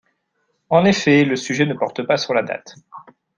[0.71, 2.73] En effet, le sujet ne porte pas sur la date.